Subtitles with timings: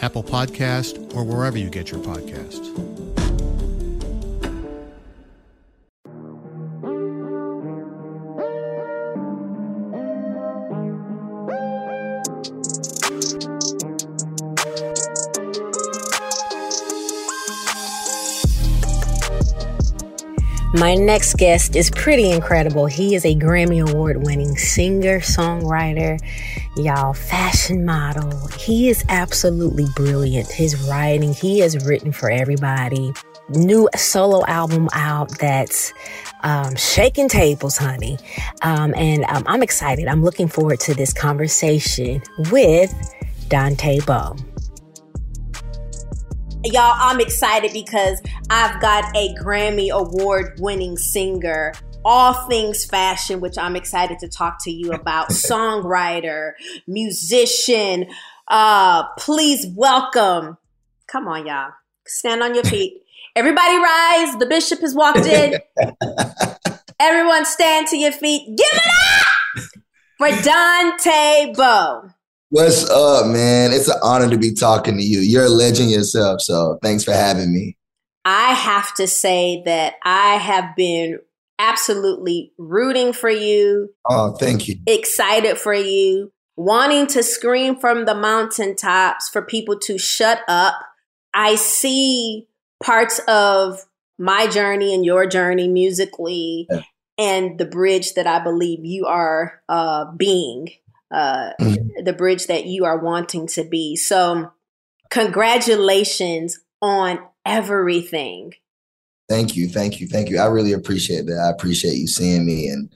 [0.00, 2.72] Apple Podcast, or wherever you get your podcasts.
[20.78, 22.84] My next guest is pretty incredible.
[22.84, 26.20] He is a Grammy Award winning singer, songwriter,
[26.76, 28.48] y'all, fashion model.
[28.58, 30.50] He is absolutely brilliant.
[30.50, 33.12] His writing, he has written for everybody.
[33.48, 35.92] New solo album out that's
[36.42, 38.18] um, shaking tables, honey.
[38.62, 40.08] Um, and um, I'm excited.
[40.08, 42.92] I'm looking forward to this conversation with
[43.48, 44.36] Dante Bowe.
[46.64, 48.20] Y'all, I'm excited because
[48.50, 51.72] I've got a Grammy Award winning singer,
[52.06, 56.52] all things fashion, which I'm excited to talk to you about, songwriter,
[56.86, 58.06] musician.
[58.46, 60.56] Uh, please welcome.
[61.08, 61.72] Come on, y'all.
[62.06, 63.02] Stand on your feet.
[63.34, 64.36] Everybody rise.
[64.36, 65.58] The bishop has walked in.
[67.00, 68.56] Everyone stand to your feet.
[68.56, 69.72] Give it up
[70.16, 72.10] for Dante Bowe.
[72.50, 73.72] What's up, man?
[73.72, 75.18] It's an honor to be talking to you.
[75.18, 77.76] You're a legend yourself, so thanks for having me.
[78.24, 81.18] I have to say that I have been
[81.58, 83.90] absolutely rooting for you.
[84.04, 84.76] Oh, thank you.
[84.86, 90.74] Excited for you, wanting to scream from the mountaintops for people to shut up.
[91.34, 92.48] I see
[92.82, 93.84] parts of
[94.18, 96.82] my journey and your journey musically yeah.
[97.18, 100.68] and the bridge that I believe you are uh, being
[101.10, 102.04] uh, mm-hmm.
[102.04, 103.96] the bridge that you are wanting to be.
[103.96, 104.52] So,
[105.10, 108.52] congratulations on everything.
[109.28, 110.38] Thank you, thank you, thank you.
[110.38, 111.38] I really appreciate that.
[111.38, 112.92] I appreciate you seeing me and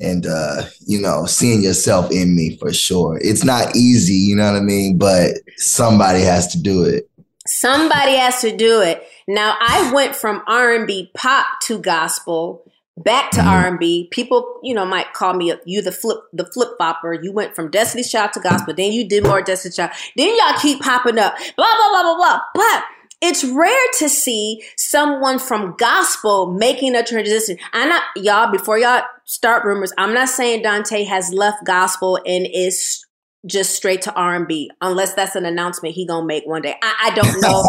[0.00, 3.18] and uh, you know, seeing yourself in me for sure.
[3.22, 7.08] It's not easy, you know what I mean, but somebody has to do it.
[7.46, 9.06] Somebody has to do it.
[9.28, 12.64] Now, I went from R&B pop to gospel
[12.96, 13.48] back to mm-hmm.
[13.48, 14.08] R&B.
[14.10, 17.12] People, you know, might call me you the flip the flip flopper.
[17.12, 19.92] You went from Destiny's Child to gospel, then you did more Destiny's Child.
[20.16, 22.40] Then y'all keep popping up, blah blah blah blah blah.
[22.54, 22.84] But
[23.20, 27.56] it's rare to see someone from gospel making a transition.
[27.72, 29.92] I'm not y'all before y'all start rumors.
[29.96, 33.04] I'm not saying Dante has left gospel and is
[33.46, 36.76] just straight to R&B unless that's an announcement he gonna make one day.
[36.82, 37.64] I, I don't know.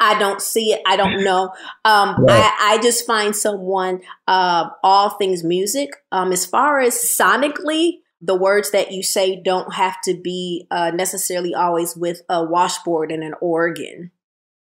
[0.00, 0.82] I don't see it.
[0.86, 1.52] I don't know.
[1.84, 2.52] Um, right.
[2.60, 5.90] I, I, just find someone uh, all things music.
[6.12, 10.90] Um, as far as sonically, the words that you say don't have to be uh,
[10.92, 14.10] necessarily always with a washboard and an organ.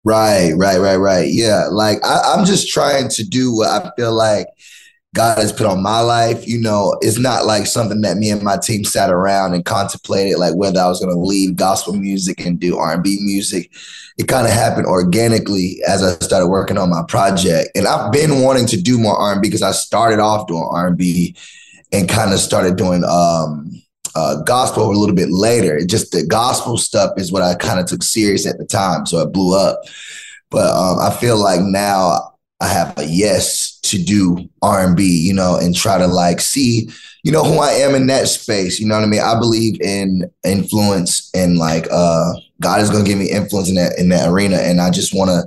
[0.05, 1.29] Right, right, right, right.
[1.29, 4.49] Yeah, like I, I'm just trying to do what I feel like
[5.15, 6.47] God has put on my life.
[6.49, 10.39] You know, it's not like something that me and my team sat around and contemplated,
[10.39, 13.71] like whether I was going to leave gospel music and do R&B music.
[14.19, 18.41] It kind of happened organically as I started working on my project, and I've been
[18.43, 21.37] wanting to do more R&B because I started off doing R&B
[21.93, 23.82] and kind of started doing um,
[24.15, 25.77] uh, gospel a little bit later.
[25.77, 29.07] It just the gospel stuff is what I kind of took serious at the time,
[29.07, 29.81] so it blew up.
[30.51, 35.05] But um, I feel like now I have a yes to do R and B,
[35.05, 36.89] you know, and try to like see,
[37.25, 38.79] you know, who I am in that space.
[38.79, 39.21] You know what I mean?
[39.21, 43.99] I believe in influence and like uh God is gonna give me influence in that
[43.99, 44.59] in that arena.
[44.59, 45.43] And I just wanna,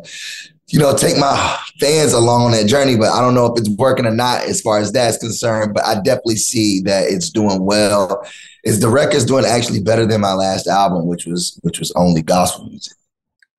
[0.68, 2.98] you know, take my fans along on that journey.
[2.98, 5.74] But I don't know if it's working or not as far as that's concerned.
[5.74, 8.28] But I definitely see that it's doing well.
[8.66, 12.22] Is the record's doing actually better than my last album, which was which was only
[12.22, 12.98] gospel music.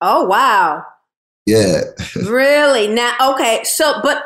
[0.01, 0.83] Oh wow.
[1.45, 1.81] Yeah.
[2.27, 2.89] really?
[2.89, 3.61] Now, okay.
[3.63, 4.25] So, but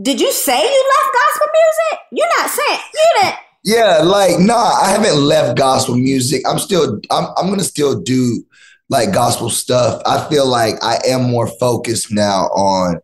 [0.00, 2.00] did you say you left gospel music?
[2.12, 3.34] You're not saying you didn't.
[3.62, 6.42] Yeah, like nah, I haven't left gospel music.
[6.48, 8.42] I'm still I'm I'm gonna still do
[8.88, 10.00] like gospel stuff.
[10.06, 13.00] I feel like I am more focused now on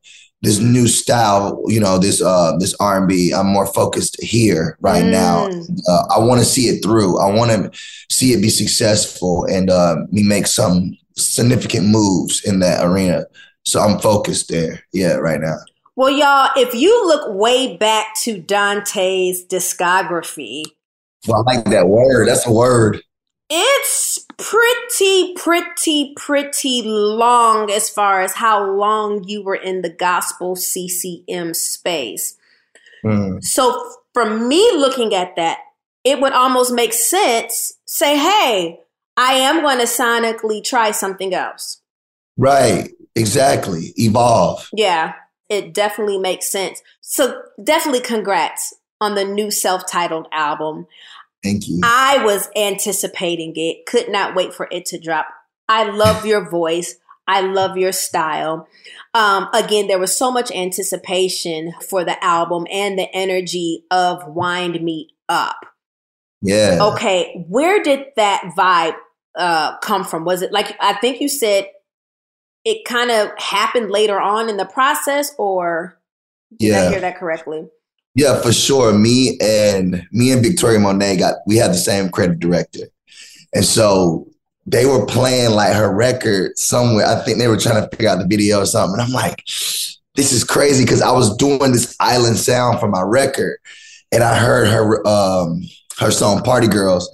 [0.46, 3.32] this new style, you know, this uh this R&B.
[3.32, 5.10] I'm more focused here right mm.
[5.10, 5.46] now.
[5.88, 7.18] Uh, I want to see it through.
[7.18, 7.78] I want to
[8.08, 13.26] see it be successful and uh, me make some significant moves in that arena.
[13.64, 14.84] So I'm focused there.
[14.92, 15.56] Yeah, right now.
[15.96, 20.62] Well, y'all, if you look way back to Dante's discography.
[21.26, 22.28] Well, I like that word.
[22.28, 23.02] That's a word.
[23.48, 30.56] It's pretty, pretty, pretty long as far as how long you were in the gospel
[30.56, 32.36] CCM space.
[33.04, 33.42] Mm.
[33.42, 35.58] So, for me looking at that,
[36.02, 38.80] it would almost make sense say, hey,
[39.16, 41.80] I am going to sonically try something else.
[42.36, 42.90] Right.
[43.16, 43.94] Exactly.
[43.96, 44.68] Evolve.
[44.74, 45.14] Yeah,
[45.48, 46.82] it definitely makes sense.
[47.00, 50.86] So definitely congrats on the new self-titled album.
[51.46, 51.80] Thank you.
[51.84, 53.86] I was anticipating it.
[53.86, 55.26] Could not wait for it to drop.
[55.68, 56.96] I love your voice.
[57.28, 58.68] I love your style.
[59.14, 64.82] Um, again, there was so much anticipation for the album and the energy of Wind
[64.82, 65.66] Me Up.
[66.42, 66.78] Yeah.
[66.80, 68.96] Okay, where did that vibe
[69.36, 70.24] uh, come from?
[70.24, 71.66] Was it like I think you said
[72.64, 75.98] it kind of happened later on in the process, or
[76.58, 76.82] did yeah.
[76.82, 77.64] I hear that correctly?
[78.16, 78.94] Yeah, for sure.
[78.94, 82.86] Me and me and Victoria Monet got we had the same creative director,
[83.54, 84.26] and so
[84.64, 87.04] they were playing like her record somewhere.
[87.06, 88.94] I think they were trying to figure out the video or something.
[88.94, 89.44] And I'm like,
[90.14, 93.58] this is crazy because I was doing this island sound for my record,
[94.10, 95.60] and I heard her um,
[95.98, 97.10] her song "Party Girls."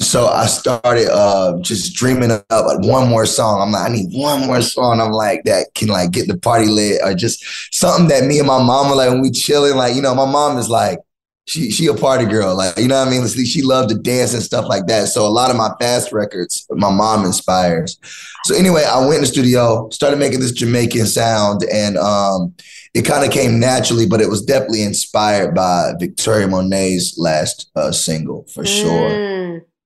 [0.00, 3.60] So I started uh, just dreaming up like one more song.
[3.60, 5.00] I'm like, I need one more song.
[5.00, 8.46] I'm like that can like get the party lit or just something that me and
[8.46, 9.76] my mom were like when we chilling.
[9.76, 11.00] Like you know, my mom is like
[11.46, 12.56] she she a party girl.
[12.56, 13.26] Like you know what I mean.
[13.26, 15.08] She loved to dance and stuff like that.
[15.08, 17.98] So a lot of my fast records, my mom inspires.
[18.44, 22.54] So anyway, I went in the studio, started making this Jamaican sound, and um,
[22.94, 27.90] it kind of came naturally, but it was definitely inspired by Victoria Monet's last uh,
[27.90, 29.10] single for sure.
[29.10, 29.37] Mm.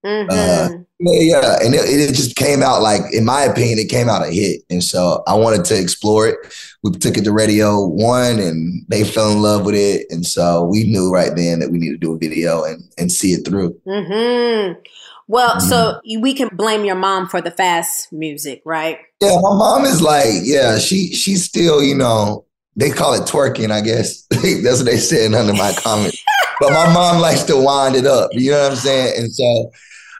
[0.05, 0.31] Mm-hmm.
[0.31, 4.27] Uh, yeah, and it, it, just came out like, in my opinion, it came out
[4.27, 6.37] a hit, and so I wanted to explore it.
[6.83, 10.65] We took it to Radio One, and they fell in love with it, and so
[10.65, 13.47] we knew right then that we needed to do a video and and see it
[13.47, 13.81] through.
[13.87, 14.81] Mm-hmm.
[15.29, 15.69] Well, mm-hmm.
[15.69, 18.99] so we can blame your mom for the fast music, right?
[19.21, 22.45] Yeah, my mom is like, yeah, she she's still, you know,
[22.77, 24.27] they call it twerking, I guess.
[24.31, 26.17] That's what they said under my comment.
[26.61, 28.31] but my mom likes to wind it up.
[28.33, 29.15] You know what I'm saying?
[29.19, 29.71] And so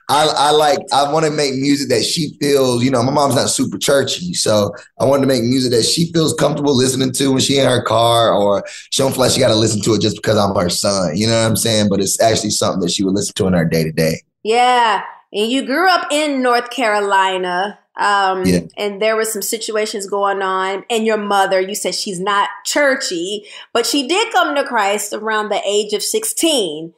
[0.09, 3.35] I, I like I want to make music that she feels, you know, my mom's
[3.35, 4.33] not super churchy.
[4.33, 7.65] So I wanted to make music that she feels comfortable listening to when she in
[7.65, 10.55] her car or she don't feel like she gotta listen to it just because I'm
[10.55, 11.15] her son.
[11.15, 11.89] You know what I'm saying?
[11.89, 14.21] But it's actually something that she would listen to in her day to day.
[14.43, 15.03] Yeah.
[15.31, 17.79] And you grew up in North Carolina.
[17.95, 18.61] Um, yeah.
[18.75, 20.83] and there were some situations going on.
[20.89, 25.49] And your mother, you said she's not churchy, but she did come to Christ around
[25.49, 26.93] the age of 16.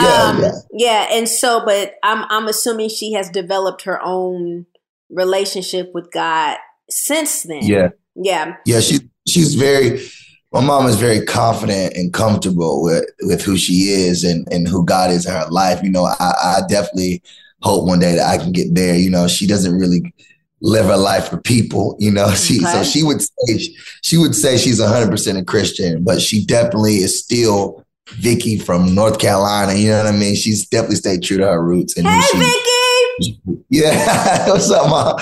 [0.00, 0.52] Yeah, um, yeah.
[0.72, 4.66] yeah, and so, but I'm I'm assuming she has developed her own
[5.10, 6.56] relationship with God
[6.88, 7.64] since then.
[7.64, 7.88] Yeah.
[8.14, 8.56] Yeah.
[8.64, 10.00] Yeah, she she's very
[10.52, 14.84] my mom is very confident and comfortable with with who she is and and who
[14.84, 15.82] God is in her life.
[15.82, 17.22] You know, I, I definitely
[17.62, 18.94] hope one day that I can get there.
[18.94, 20.12] You know, she doesn't really
[20.60, 21.96] live her life for people.
[21.98, 22.72] You know, she okay.
[22.72, 23.58] so she would say
[24.02, 28.94] she would say she's hundred percent a Christian, but she definitely is still Vicky from
[28.94, 29.74] North Carolina.
[29.74, 30.34] You know what I mean?
[30.34, 31.96] She's definitely stayed true to her roots.
[31.96, 32.54] And hey, she, Vicky.
[33.68, 35.16] Yeah, what's up, mom?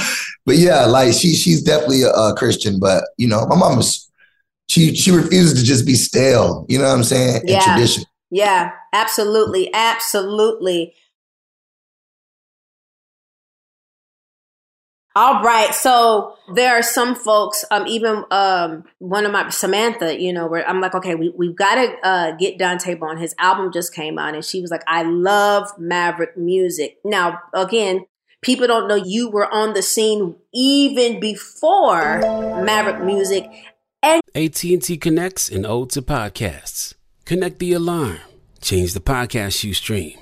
[0.45, 2.78] But yeah, like she she's definitely a, a Christian.
[2.78, 4.11] But you know, my mom is
[4.69, 6.66] she she refuses to just be stale.
[6.69, 7.43] You know what I'm saying?
[7.47, 7.55] Yeah.
[7.55, 8.05] And tradition.
[8.31, 10.95] Yeah, absolutely, absolutely.
[15.16, 15.75] All right.
[15.75, 20.68] So there are some folks, um, even um, one of my Samantha, you know, where
[20.68, 23.16] I'm like, okay, we, we've got to uh, get Dante Bowe.
[23.16, 26.99] His album just came out, and she was like, I love Maverick music.
[27.02, 28.04] Now, again,
[28.42, 32.18] people don't know you were on the scene even before
[32.62, 33.50] Maverick music.
[34.02, 36.92] And AT&T connects and ode to podcasts.
[37.25, 38.18] Connect the alarm.
[38.61, 40.18] Change the podcast you stream.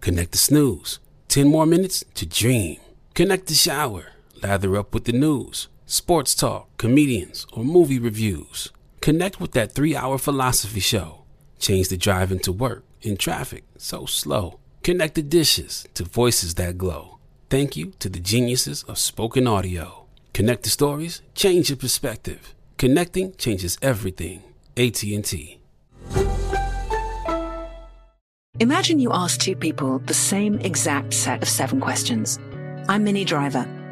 [0.00, 0.98] Connect the snooze.
[1.28, 2.78] 10 more minutes to dream.
[3.12, 4.06] Connect the shower
[4.42, 8.72] Lather up with the news, sports talk, comedians, or movie reviews.
[9.02, 11.24] Connect with that three hour philosophy show.
[11.58, 14.58] Change the drive into work in traffic so slow.
[14.82, 17.18] Connect the dishes to voices that glow.
[17.50, 20.06] Thank you to the geniuses of spoken audio.
[20.32, 22.54] Connect the stories, change your perspective.
[22.78, 24.42] Connecting changes everything.
[24.76, 25.58] AT&T.
[28.58, 32.38] Imagine you ask two people the same exact set of seven questions.
[32.88, 33.66] I'm Minnie Driver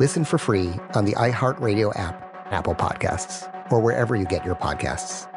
[0.00, 2.20] Listen for free on the iHeartRadio app,
[2.50, 5.28] Apple Podcasts, or wherever you get your podcasts.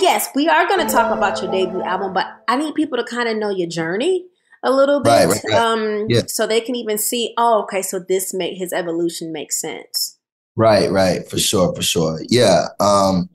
[0.00, 3.04] Yes, we are going to talk about your debut album, but I need people to
[3.04, 4.26] kind of know your journey
[4.62, 5.54] a little bit, Right, right, right.
[5.60, 6.22] um, Yeah.
[6.26, 7.34] so they can even see.
[7.36, 10.18] Oh, okay, so this make his evolution makes sense.
[10.56, 12.20] Right, right, for sure, for sure.
[12.28, 12.66] Yeah.
[12.80, 13.28] Um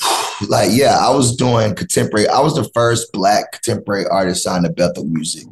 [0.48, 2.28] like yeah, I was doing contemporary.
[2.28, 5.46] I was the first black contemporary artist signed to Bethel Music,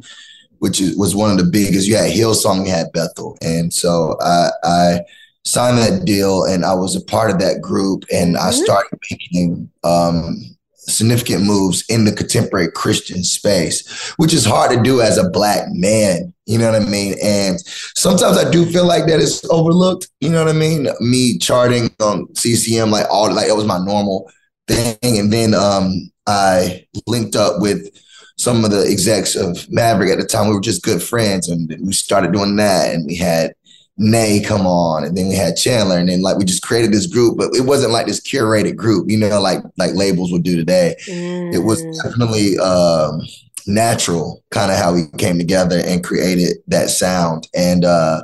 [0.63, 1.89] which is, was one of the biggest.
[1.89, 3.37] You had Hillsong, you had Bethel.
[3.41, 4.99] And so I I
[5.43, 9.69] signed that deal and I was a part of that group and I started making
[9.83, 10.37] um
[10.77, 15.67] significant moves in the contemporary Christian space, which is hard to do as a black
[15.71, 16.33] man.
[16.45, 17.15] You know what I mean?
[17.21, 17.59] And
[17.95, 20.07] sometimes I do feel like that is overlooked.
[20.21, 20.87] You know what I mean?
[21.01, 24.31] Me charting on CCM like all like it was my normal
[24.69, 24.95] thing.
[25.03, 27.89] And then um I linked up with
[28.37, 30.49] some of the execs of Maverick at the time.
[30.49, 33.53] We were just good friends and we started doing that and we had
[33.97, 37.05] Nay come on, and then we had Chandler, and then like we just created this
[37.05, 40.55] group, but it wasn't like this curated group, you know, like like labels would do
[40.55, 40.95] today.
[41.53, 43.21] It was definitely um,
[43.67, 47.47] natural, kind of how we came together and created that sound.
[47.53, 48.23] And uh,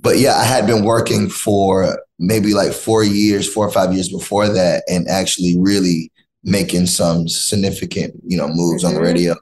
[0.00, 4.08] but yeah, I had been working for maybe like four years, four or five years
[4.08, 6.10] before that, and actually really
[6.46, 9.04] making some significant, you know, moves on the Mhm.
[9.04, 9.34] radio,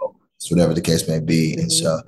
[0.50, 1.54] whatever the case may be.
[1.54, 2.00] And so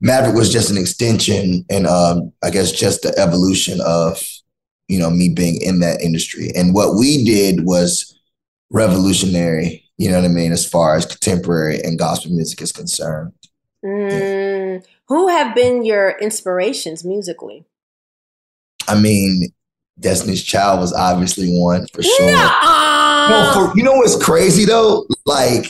[0.00, 4.22] Maverick was just an extension and um, I guess just the evolution of,
[4.88, 6.50] you know, me being in that industry.
[6.54, 8.18] And what we did was
[8.70, 13.32] revolutionary, you know what I mean, as far as contemporary and gospel music is concerned.
[13.84, 17.64] Mm, who have been your inspirations musically?
[18.88, 19.52] I mean,
[19.98, 22.50] Destiny's Child was obviously one for sure.
[23.30, 25.06] No, for, you know what's crazy though?
[25.26, 25.66] Like,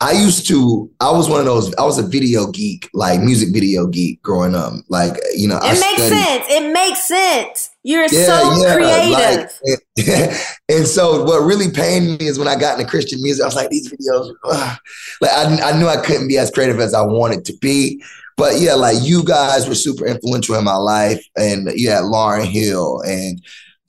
[0.00, 3.50] I used to, I was one of those, I was a video geek, like music
[3.52, 4.72] video geek growing up.
[4.88, 6.44] Like, you know, I It makes studied- sense.
[6.48, 7.70] It makes sense.
[7.84, 9.60] You're Yeah, so yeah, creative.
[9.98, 10.36] like,
[10.68, 13.54] and so what really pained me is when I got into Christian music, I was
[13.54, 14.78] like, these videos, ugh.
[15.20, 18.02] like I, I knew I couldn't be as creative as I wanted to be.
[18.36, 21.24] But yeah, like you guys were super influential in my life.
[21.36, 23.40] And yeah, Lauryn Hill and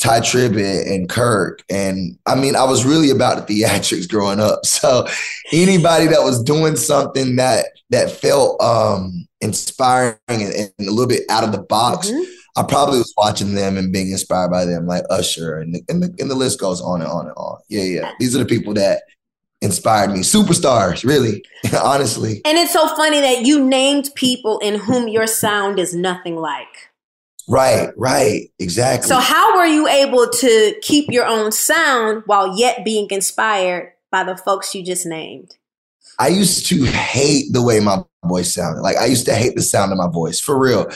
[0.03, 1.63] Tye Tribbett and Kirk.
[1.69, 4.59] And I mean, I was really about the theatrics growing up.
[4.83, 5.07] So
[5.53, 11.23] anybody that was doing something that that felt um inspiring and, and a little bit
[11.29, 12.11] out of the box,
[12.57, 16.03] I probably was watching them and being inspired by them, like Usher, and the, and
[16.03, 17.59] the, and the list goes on and on and on.
[17.69, 18.11] Yeah, yeah.
[18.19, 19.03] These are the people that
[19.61, 20.19] inspired me.
[20.19, 21.45] Superstars, really,
[21.81, 22.41] honestly.
[22.45, 26.92] And it's so funny that you named people in whom your sound is nothing like.
[27.47, 29.07] Right, right, exactly.
[29.07, 34.23] So, how were you able to keep your own sound while yet being inspired by
[34.23, 35.55] the folks you just named?
[36.19, 38.81] I used to hate the way my voice sounded.
[38.81, 40.89] Like I used to hate the sound of my voice for real,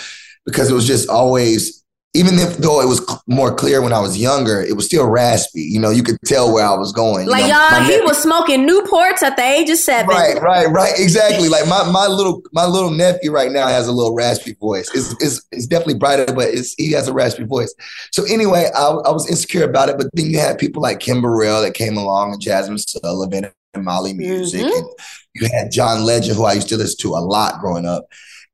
[0.46, 1.77] because it was just always,
[2.14, 5.08] even if though it was cl- more clear when I was younger, it was still
[5.08, 5.62] raspy.
[5.62, 7.26] You know, you could tell where I was going.
[7.26, 10.08] you Like, know, y'all, my he nephew- was smoking Newports at the age of seven.
[10.10, 10.94] Right, right, right.
[10.98, 11.48] Exactly.
[11.50, 14.90] Like my my little my little nephew right now has a little raspy voice.
[14.96, 17.74] It's it's, it's definitely brighter, but it's, he has a raspy voice.
[18.12, 19.98] So anyway, I, I was insecure about it.
[19.98, 23.84] But then you had people like Kim Burrell that came along and Jazmine Sullivan and
[23.86, 24.76] Mali Music, Mm-hmm.
[24.76, 24.88] and
[25.36, 28.06] you had John Legend, who I used to listen to a lot growing up.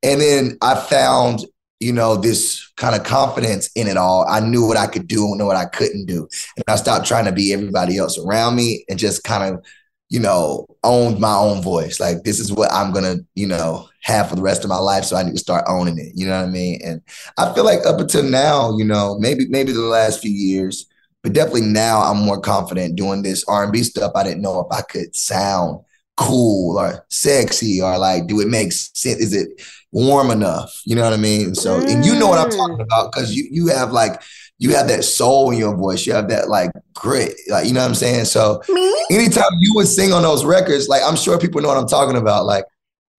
[0.01, 1.45] And then I found
[1.83, 4.25] you know, this kind of confidence in it all.
[4.29, 6.27] I knew what I could do and what I couldn't do.
[6.55, 9.63] And I stopped trying to be everybody else around me and just kind of,
[10.09, 11.99] you know, owned my own voice.
[11.99, 14.77] Like, this is what I'm going to, you know, have for the rest of my
[14.77, 15.03] life.
[15.03, 16.13] So I need to start owning it.
[16.15, 16.79] You know what I mean?
[16.83, 17.01] And
[17.37, 20.87] I feel like up until now, you know, maybe, maybe the last few years,
[21.21, 24.11] but definitely now I'm more confident doing this R&B stuff.
[24.15, 25.79] I didn't know if I could sound
[26.15, 29.19] cool or sexy or like, do it make sense?
[29.19, 29.49] Is it
[29.93, 30.81] warm enough?
[30.83, 31.55] You know what I mean?
[31.55, 32.83] So, and you know what I'm talking mm.
[32.83, 34.21] about because you you have like
[34.59, 36.05] you have that soul in your voice.
[36.05, 38.25] You have that like grit, like you know what I'm saying.
[38.25, 38.61] So,
[39.09, 42.17] anytime you would sing on those records, like I'm sure people know what I'm talking
[42.17, 42.45] about.
[42.45, 42.65] Like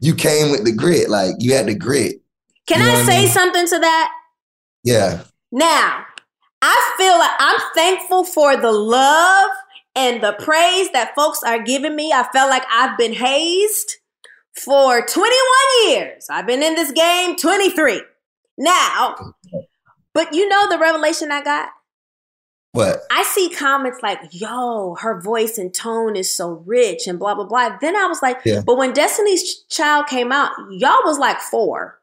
[0.00, 2.20] you came with the grit, like you had the grit.
[2.66, 3.28] Can You know I say mean?
[3.28, 4.12] something to that?
[4.82, 5.22] Yeah.
[5.52, 6.04] Now,
[6.62, 9.50] I feel like I'm thankful for the love
[9.94, 12.12] and the praise that folks are giving me.
[12.12, 13.98] I felt like I've been hazed
[14.54, 16.26] for 21 years.
[16.30, 18.02] I've been in this game 23.
[18.58, 19.34] Now,
[20.12, 21.70] but you know the revelation I got?
[22.72, 23.02] What?
[23.10, 27.46] I see comments like, yo, her voice and tone is so rich and blah, blah,
[27.46, 27.76] blah.
[27.80, 28.62] Then I was like, Yeah.
[28.66, 32.00] but when Destiny's Child came out, y'all was like four.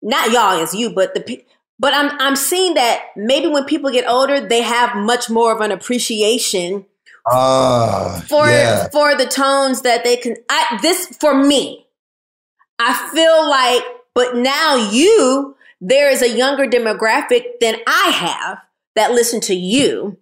[0.00, 1.44] Not y'all as you, but the
[1.78, 5.60] but I'm I'm seeing that maybe when people get older, they have much more of
[5.60, 6.86] an appreciation
[7.30, 8.88] Ah, for yeah.
[8.88, 11.86] for the tones that they can I this for me.
[12.78, 13.82] I feel like
[14.14, 18.58] but now you there is a younger demographic than I have
[18.96, 20.18] that listen to you,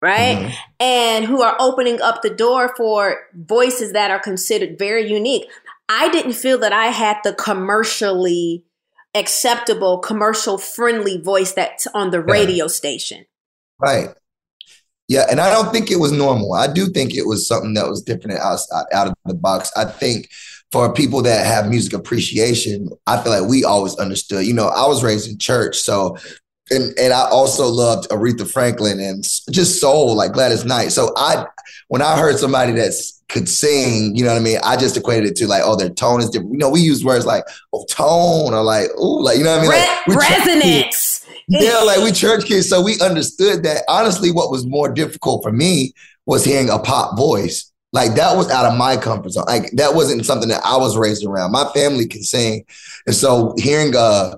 [0.00, 0.38] right?
[0.38, 0.54] Mm-hmm.
[0.80, 5.46] And who are opening up the door for voices that are considered very unique.
[5.88, 8.64] I didn't feel that I had the commercially
[9.14, 13.26] acceptable, commercial friendly voice that's on the radio station.
[13.78, 14.08] Right.
[15.08, 16.52] Yeah, and I don't think it was normal.
[16.52, 19.34] I do think it was something that was different and outside, uh, out of the
[19.34, 19.72] box.
[19.74, 20.28] I think
[20.70, 24.46] for people that have music appreciation, I feel like we always understood.
[24.46, 26.16] You know, I was raised in church, so
[26.70, 30.88] and and I also loved Aretha Franklin and just soul like Gladys Knight.
[30.88, 31.46] So I,
[31.88, 35.30] when I heard somebody that's could sing, you know what I mean, I just equated
[35.30, 36.52] it to like, oh, their tone is different.
[36.52, 39.58] You know, we use words like oh tone or like oh, like you know what
[39.58, 40.46] I mean, like, Re- we church kids.
[40.46, 41.26] resonance.
[41.48, 43.84] Yeah, like we church kids, so we understood that.
[43.88, 45.92] Honestly, what was more difficult for me
[46.26, 47.72] was hearing a pop voice.
[47.92, 49.44] Like that was out of my comfort zone.
[49.46, 51.52] Like that wasn't something that I was raised around.
[51.52, 52.64] My family can sing,
[53.06, 54.34] and so hearing a,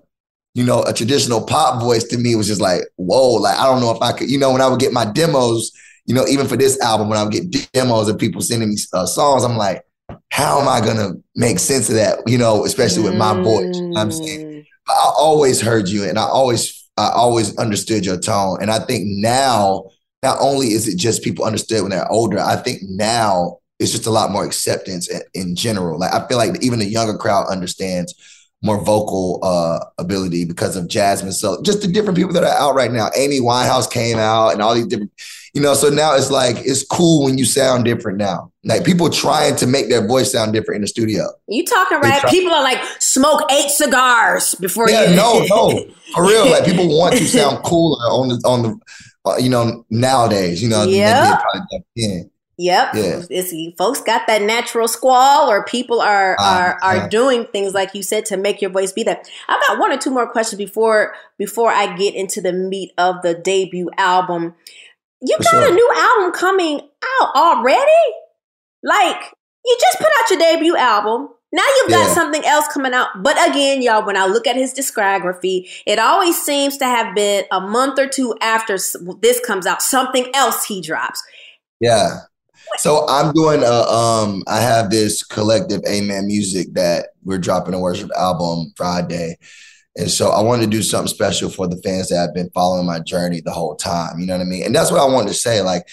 [0.54, 3.32] you know, a traditional pop voice to me was just like, whoa.
[3.32, 4.30] Like I don't know if I could.
[4.30, 5.72] You know, when I would get my demos,
[6.06, 8.76] you know, even for this album, when I would get demos of people sending me
[8.92, 9.82] uh, songs, I'm like,
[10.30, 12.20] how am I gonna make sense of that?
[12.28, 13.76] You know, especially with my voice.
[13.76, 14.64] You know I'm saying.
[14.88, 18.58] I always heard you and I always I always understood your tone.
[18.60, 19.90] And I think now,
[20.22, 24.06] not only is it just people understood when they're older, I think now it's just
[24.06, 25.98] a lot more acceptance in, in general.
[25.98, 28.14] Like I feel like even the younger crowd understands
[28.62, 31.32] more vocal uh ability because of Jazmine.
[31.32, 33.08] So just the different people that are out right now.
[33.16, 35.12] Amy Winehouse came out and all these different,
[35.54, 38.50] you know, so now it's like it's cool when you sound different now.
[38.64, 41.24] Like people trying to make their voice sound different in the studio.
[41.48, 42.20] You talking right?
[42.20, 45.16] try- People are like smoke eight cigars before yeah, you.
[45.16, 45.84] no, no,
[46.14, 46.50] for real.
[46.50, 48.78] Like people want to sound cooler on the on the,
[49.24, 50.62] uh, you know, nowadays.
[50.62, 51.24] You know, they Yep.
[51.28, 52.26] did probably back.
[52.58, 52.88] Yep.
[52.94, 53.22] Yeah.
[53.30, 57.08] It's, folks got that natural squall, or people are are are Uh-huh.
[57.08, 59.26] doing things like you said to make your voice be that.
[59.48, 63.22] I've got one or two more questions before before I get into the meat of
[63.22, 64.54] the debut album.
[65.22, 65.68] You got sure.
[65.68, 66.80] a new album coming
[67.20, 67.90] out already?
[68.82, 69.20] Like
[69.64, 71.28] you just put out your debut album.
[71.52, 72.14] Now you've got Yeah.
[72.14, 73.08] something else coming out.
[73.22, 77.44] But again, y'all, when I look at his discography, it always seems to have been
[77.50, 78.78] a month or two after
[79.20, 81.20] this comes out, something else he drops.
[81.80, 82.20] Yeah.
[82.78, 87.80] So I'm doing a um I have this collective Amen music that we're dropping a
[87.80, 89.36] worship album Friday.
[89.96, 92.86] And so I wanted to do something special for the fans that have been following
[92.86, 94.18] my journey the whole time.
[94.18, 94.64] You know what I mean?
[94.64, 95.62] And that's what I wanted to say.
[95.62, 95.88] Like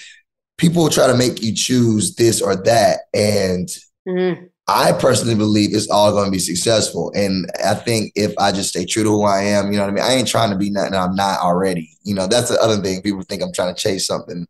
[0.57, 3.01] people try to make you choose this or that.
[3.13, 3.69] And
[4.07, 4.49] Mhm.
[4.69, 7.11] I personally believe it's all going to be successful.
[7.15, 9.91] And I think if I just stay true to who I am, you know what
[9.91, 10.03] I mean?
[10.03, 11.89] I ain't trying to be nothing I'm not already.
[12.03, 13.01] You know, that's the other thing.
[13.01, 14.45] People think I'm trying to chase something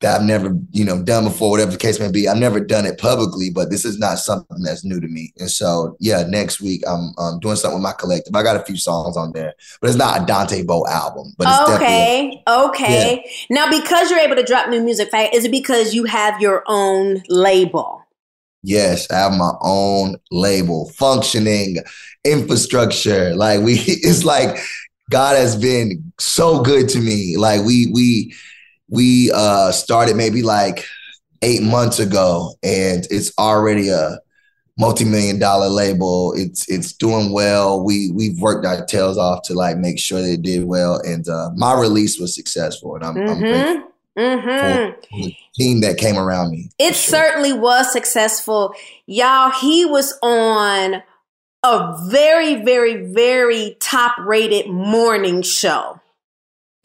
[0.00, 2.28] that I've never, you know, done before, whatever the case may be.
[2.28, 5.32] I've never done it publicly, but this is not something that's new to me.
[5.38, 8.34] And so, yeah, next week I'm um, doing something with my collective.
[8.34, 11.32] I got a few songs on there, but it's not a Dante Bowe album.
[11.36, 13.30] But it's definitely okay, okay.
[13.50, 17.22] Now, because you're able to drop new music, is it because you have your own
[17.28, 18.04] label?
[18.62, 21.78] Yes, I have my own label, functioning
[22.24, 23.34] infrastructure.
[23.34, 24.58] Like we, it's like
[25.10, 27.36] God has been so good to me.
[27.36, 28.34] Like we, we,
[28.88, 30.84] we uh started maybe like
[31.42, 34.18] eight months ago, and it's already a
[34.78, 36.32] multi-million dollar label.
[36.36, 37.82] It's it's doing well.
[37.84, 41.28] We we've worked our tails off to like make sure that it did well, and
[41.28, 43.84] uh, my release was successful, and I'm, I'm grateful
[44.18, 44.20] Mm-hmm.
[44.20, 45.16] Mm-hmm.
[45.22, 46.70] the team that came around me.
[46.78, 48.74] It certainly was successful.
[49.06, 51.04] Y'all, he was on
[51.62, 56.00] a very, very, very top rated morning show.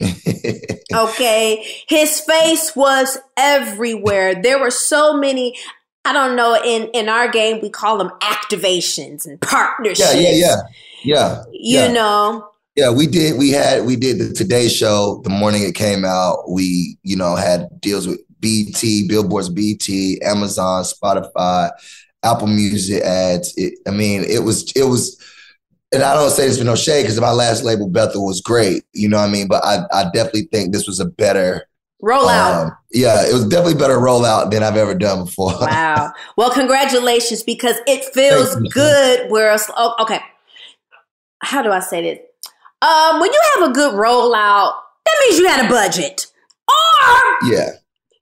[0.94, 1.64] okay.
[1.88, 4.34] His face was everywhere.
[4.40, 5.56] There were so many,
[6.04, 10.14] I don't know, in, in our game, we call them activations and partnerships.
[10.14, 10.56] Yeah, yeah, yeah,
[11.04, 11.42] yeah.
[11.52, 11.92] You yeah.
[11.92, 13.38] know, Yeah, we did.
[13.38, 16.50] We had we did the Today Show the morning it came out.
[16.50, 21.70] We you know had deals with BT, Billboard's BT, Amazon, Spotify,
[22.24, 23.54] Apple Music ads.
[23.56, 25.18] It, I mean, it was it was,
[25.94, 28.84] and I don't say this for no shade because my last label Bethel was great.
[28.92, 29.48] You know what I mean?
[29.48, 31.66] But I I definitely think this was a better
[32.02, 32.64] rollout.
[32.66, 35.52] um, yeah, it was definitely better rollout than I've ever done before.
[35.60, 36.12] Wow.
[36.36, 39.30] Well, congratulations because it feels good.
[39.30, 40.20] Whereas, oh, okay,
[41.40, 42.18] how do I say this?
[42.82, 44.72] Um, when you have a good rollout,
[45.06, 46.26] that means you had a budget.
[46.68, 47.70] Or Yeah.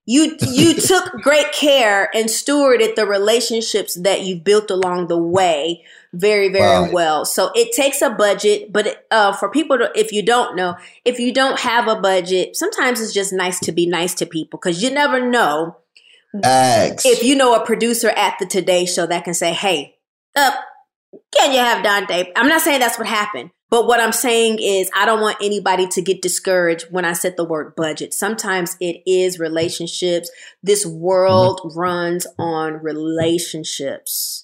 [0.05, 5.83] you you took great care and stewarded the relationships that you've built along the way
[6.13, 6.93] very very Right.
[6.93, 7.25] well.
[7.25, 11.19] So it takes a budget but uh, for people to if you don't know if
[11.19, 14.81] you don't have a budget sometimes it's just nice to be nice to people because
[14.83, 15.77] you never know
[16.41, 17.05] Facts.
[17.05, 19.97] if you know a producer at the today show that can say hey
[20.35, 20.51] uh,
[21.35, 22.31] can you have dante?
[22.35, 25.87] I'm not saying that's what happened but what i'm saying is i don't want anybody
[25.87, 28.13] to get discouraged when i said the word budget.
[28.13, 30.29] Sometimes it is relationships.
[30.61, 34.42] This world runs on relationships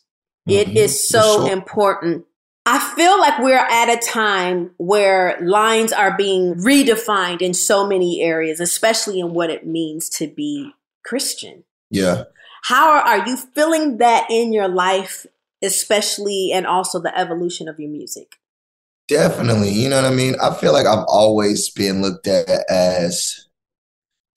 [0.50, 0.78] It mm-hmm.
[0.78, 1.52] is so sure.
[1.52, 2.26] important
[2.72, 8.22] I feel like we're at a time where lines are being redefined in so many
[8.22, 11.64] areas, especially in what it means to be Christian.
[11.90, 12.26] Yeah.
[12.66, 15.26] How are, are you feeling that in your life,
[15.64, 18.36] especially and also the evolution of your music?
[19.08, 19.72] Definitely.
[19.72, 20.36] You know what I mean?
[20.40, 23.48] I feel like I've always been looked at as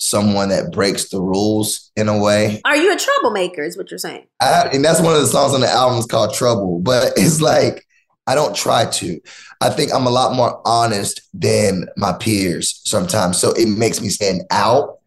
[0.03, 2.61] someone that breaks the rules in a way.
[2.65, 3.63] Are you a troublemaker?
[3.63, 4.27] Is what you're saying?
[4.41, 6.81] I, and that's one of the songs on the album is called Trouble.
[6.81, 7.87] But it's like
[8.27, 9.21] I don't try to.
[9.61, 13.41] I think I'm a lot more honest than my peers sometimes.
[13.41, 14.99] So it makes me stand out.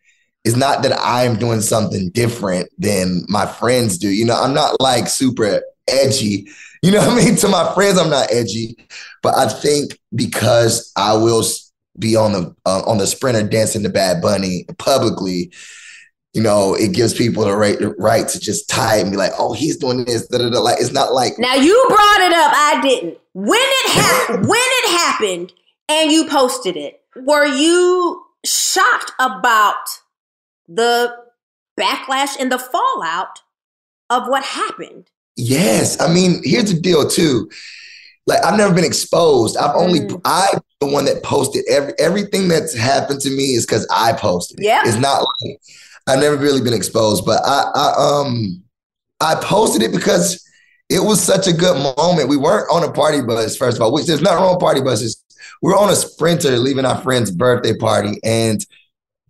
[0.44, 4.10] It's not that I'm doing something different than my friends do.
[4.10, 6.48] You know, I'm not like super edgy.
[6.84, 7.36] You know what I mean?
[7.38, 8.78] To my friends, I'm not edgy.
[9.24, 11.44] But I think because I will
[11.98, 15.52] be on the uh, on the sprinter dancing to Bad Bunny publicly,
[16.36, 19.54] you know, it gives people the right, right to just tie and be like, oh,
[19.54, 20.28] he's doing this.
[20.28, 20.60] Da, da, da.
[20.60, 22.52] Like, it's not like, Now you brought it up.
[22.54, 23.18] I didn't.
[23.32, 25.54] When it happened, when it happened,
[25.88, 29.76] and you posted it, were you shocked about
[30.68, 31.16] the
[31.80, 33.40] backlash and the fallout
[34.10, 35.10] of what happened?
[35.38, 36.00] yes.
[36.02, 37.50] I mean, here's the deal, too.
[38.28, 39.56] Like, I've never been exposed.
[39.58, 40.22] I've only, Mm.
[40.26, 44.60] I'm the one that posted every everything that's happened to me is because I posted
[44.60, 44.66] it.
[44.66, 44.82] Yeah.
[44.86, 45.60] It's not like
[46.08, 48.64] I've never really been exposed, but I, I, um,
[49.22, 50.44] I posted it because
[50.90, 52.30] it was such a good moment.
[52.30, 54.82] We weren't on a party bus, first of all, which there's nothing wrong with party
[54.82, 55.24] buses.
[55.62, 58.20] we're on a sprinter leaving our friend's birthday party.
[58.24, 58.64] And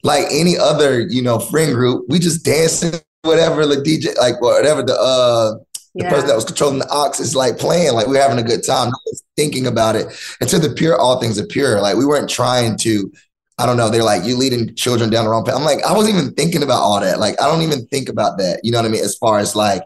[0.03, 4.83] like any other, you know, friend group, we just dancing, whatever the DJ, like whatever
[4.83, 5.55] the uh
[5.95, 6.09] the Yeah.
[6.09, 8.91] person that was controlling the aux is like playing, like we're having a good time,
[9.37, 10.07] thinking about it.
[10.41, 11.81] And to the pure, all things are pure.
[11.81, 13.11] Like we weren't trying to,
[13.57, 15.55] I don't know, they're like, you leading children down the wrong path.
[15.55, 17.19] I'm like, I wasn't even thinking about all that.
[17.19, 18.59] Like, I don't even think about that.
[18.63, 19.03] You know what I mean?
[19.03, 19.81] As far as like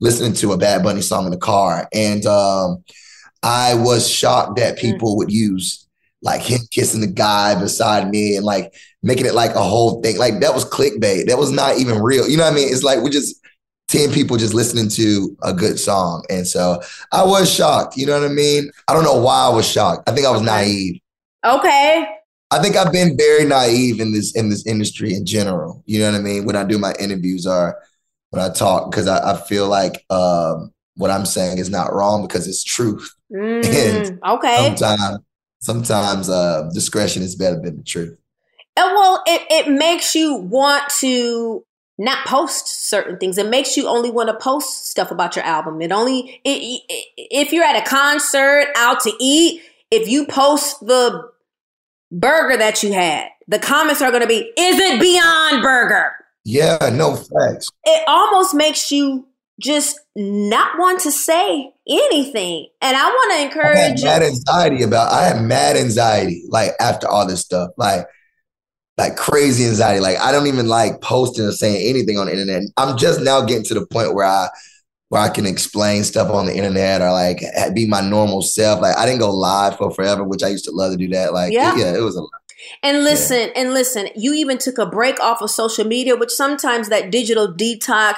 [0.00, 1.88] listening to a Bad Bunny song in the car.
[1.94, 2.84] And um
[3.42, 5.86] I was shocked that people would use
[6.22, 8.72] like him kissing the guy beside me and like
[9.02, 10.16] making it like a whole thing.
[10.18, 11.26] Like that was clickbait.
[11.26, 12.26] That was not even real.
[12.28, 12.72] You know what I mean?
[12.72, 13.36] It's like we just
[13.88, 16.24] 10 people just listening to a good song.
[16.30, 16.80] And so
[17.12, 17.96] I was shocked.
[17.96, 18.70] You know what I mean?
[18.88, 20.08] I don't know why I was shocked.
[20.08, 21.00] I think I was naive.
[21.44, 22.06] Okay.
[22.50, 25.82] I think I've been very naive in this in this industry in general.
[25.86, 26.44] You know what I mean?
[26.44, 27.76] When I do my interviews or
[28.30, 32.26] when I talk, because I, I feel like um, what I'm saying is not wrong
[32.26, 33.10] because it's truth.
[33.34, 34.76] Mm, okay.
[34.76, 35.18] Sometimes,
[35.58, 38.16] sometimes uh, discretion is better than the truth.
[38.76, 41.64] Uh, well, it, it makes you want to
[41.98, 43.38] not post certain things.
[43.38, 45.80] It makes you only want to post stuff about your album.
[45.80, 50.80] It only it, it, if you're at a concert, out to eat, if you post
[50.80, 51.30] the
[52.10, 56.12] burger that you had, the comments are going to be, "Is it Beyond Burger?"
[56.44, 57.70] Yeah, no facts.
[57.84, 59.26] It almost makes you
[59.60, 62.66] just not want to say anything.
[62.82, 65.12] And I want to encourage I had mad anxiety about.
[65.12, 68.06] I had mad anxiety like after all this stuff, like
[68.96, 70.00] like crazy anxiety.
[70.00, 72.62] Like I don't even like posting or saying anything on the internet.
[72.76, 74.48] I'm just now getting to the point where I
[75.08, 77.40] where I can explain stuff on the internet or like
[77.74, 78.80] be my normal self.
[78.80, 81.32] Like I didn't go live for forever, which I used to love to do that.
[81.32, 81.76] Like Yeah.
[81.76, 82.30] yeah, it was a lot.
[82.82, 86.88] And listen, and listen, you even took a break off of social media, which sometimes
[86.88, 88.16] that digital detox,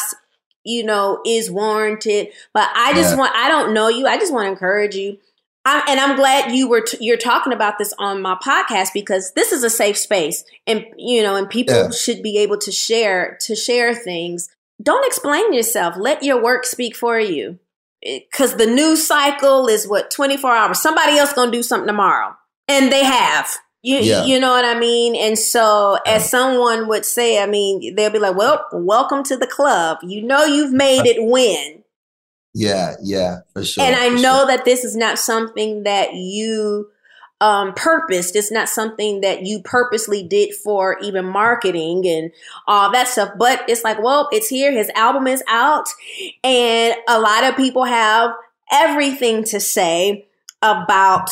[0.63, 2.29] you know, is warranted.
[2.53, 3.17] But I just Yeah.
[3.17, 4.07] want, I don't know you.
[4.07, 5.19] I just want to encourage you.
[5.67, 9.33] I, and I'm glad you were, t- you're talking about this on my podcast because
[9.35, 11.91] this is a safe space and, you know, and people Yeah.
[11.91, 14.49] should be able to share, to share things.
[14.81, 15.97] Don't explain yourself.
[15.99, 17.59] Let your work speak for you.
[18.01, 20.81] Because the news cycle is what, 24 hours.
[20.81, 22.37] Somebody else to do something tomorrow.
[22.69, 23.51] And they have.
[23.83, 24.25] You, Yeah.
[24.25, 25.17] you know what I mean?
[25.17, 29.47] And so, as someone would say, I mean, they'll be like, well, welcome to the
[29.47, 29.99] club.
[30.03, 31.83] You know, you've made it win.
[32.57, 33.85] Yeah, yeah, for sure.
[33.85, 34.47] and I know sure.
[34.47, 36.89] that this is not something that you
[37.43, 38.35] um, purposed.
[38.35, 42.33] It's not something that you purposely did for even marketing and
[42.67, 43.33] all that stuff.
[43.39, 44.73] But it's like, well, it's here.
[44.73, 45.87] His album is out.
[46.43, 48.31] And a lot of people have
[48.73, 50.27] everything to say
[50.63, 51.29] about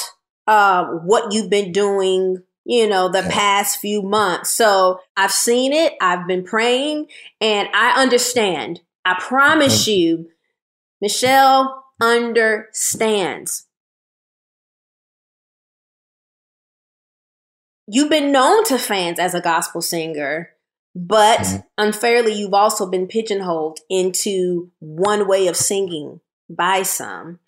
[0.46, 4.50] uh, what you've been doing you know, the past few months.
[4.50, 7.08] So I've seen it, I've been praying,
[7.38, 8.80] and I understand.
[9.04, 10.30] I promise you,
[11.04, 13.66] Michelle understands.
[17.86, 20.52] You've been known to fans as a gospel singer,
[20.94, 21.58] but mm-hmm.
[21.76, 27.38] unfairly, you've also been pigeonholed into one way of singing by some.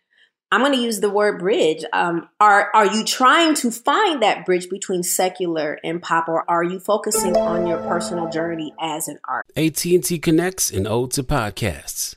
[0.52, 1.82] I'm going to use the word bridge.
[1.94, 6.62] Um, are are you trying to find that bridge between secular and pop, or are
[6.62, 9.56] you focusing on your personal journey as an artist?
[9.56, 12.16] AT&T connects and ode to podcasts.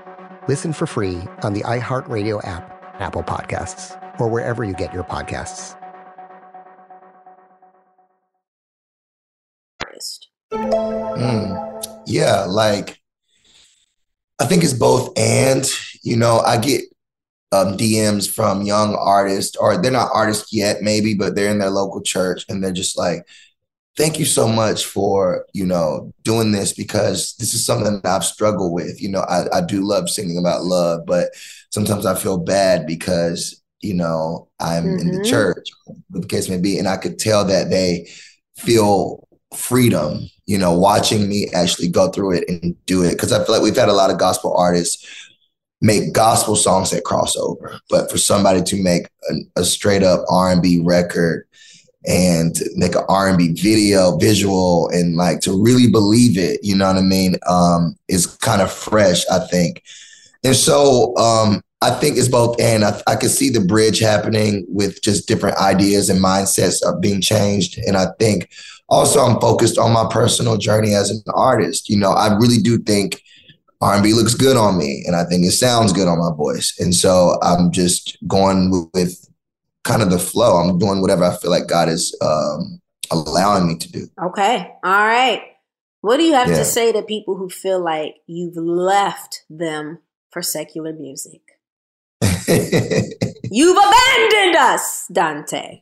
[0.47, 5.77] Listen for free on the iHeartRadio app, Apple Podcasts, or wherever you get your podcasts.
[10.51, 12.99] Mm, yeah, like
[14.39, 15.65] I think it's both and.
[16.03, 16.81] You know, I get
[17.51, 21.69] um, DMs from young artists, or they're not artists yet, maybe, but they're in their
[21.69, 23.27] local church, and they're just like,
[23.97, 28.25] "Thank you so much for you know doing this because this is something that I've
[28.25, 29.01] struggled with.
[29.01, 31.29] You know, I, I do love singing about love, but
[31.69, 34.99] sometimes I feel bad because you know I'm mm-hmm.
[34.99, 35.29] in the mm-hmm.
[35.29, 35.69] church,
[36.09, 38.09] the case may be, and I could tell that they
[38.55, 43.17] feel freedom, you know, watching me actually go through it and do it.
[43.19, 45.05] Cause I feel like we've had a lot of gospel artists
[45.81, 50.23] make gospel songs that cross over, but for somebody to make a, a straight up
[50.29, 51.47] R&B record
[52.07, 56.97] and make an R&B video visual and like to really believe it, you know what
[56.97, 57.35] I mean?
[57.47, 59.83] Um, is kind of fresh, I think.
[60.43, 64.65] And so, um, I think it's both and I, I can see the bridge happening
[64.69, 67.79] with just different ideas and mindsets are being changed.
[67.79, 68.51] And I think
[68.87, 71.89] also I'm focused on my personal journey as an artist.
[71.89, 73.23] You know, I really do think
[73.81, 76.79] R&B looks good on me and I think it sounds good on my voice.
[76.79, 79.27] And so I'm just going with
[79.83, 80.57] kind of the flow.
[80.57, 84.07] I'm doing whatever I feel like God is um, allowing me to do.
[84.23, 84.71] Okay.
[84.83, 85.43] All right.
[86.01, 86.57] What do you have yeah.
[86.57, 89.99] to say to people who feel like you've left them
[90.31, 91.41] for secular music?
[92.21, 95.81] you've abandoned us, Dante